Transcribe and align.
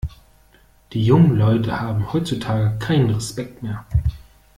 Die 0.93 1.05
jungen 1.05 1.37
Leute 1.37 1.79
haben 1.79 2.11
heutzutage 2.11 2.75
keinen 2.79 3.11
Respekt 3.11 3.61
mehr! 3.61 3.85